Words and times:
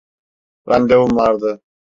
Randevum 0.67 1.15
vardı. 1.15 1.61